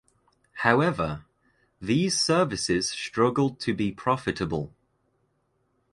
However, 0.65 1.25
these 1.79 2.19
services 2.19 2.89
struggled 2.89 3.59
to 3.59 3.75
be 3.75 3.91
profitable. 3.91 4.73